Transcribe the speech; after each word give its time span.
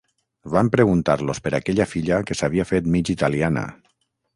Van 0.55 0.71
preguntar-los 0.75 1.43
per 1.49 1.53
aquella 1.59 1.87
filla 1.93 2.21
que 2.31 2.41
s'havia 2.41 2.69
fet 2.75 2.93
mig 2.97 3.17
italiana... 3.19 3.73